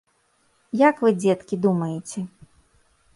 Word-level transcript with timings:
Як 0.89 1.03
вы, 1.05 1.11
дзеткі, 1.23 1.55
думаеце? 1.65 2.19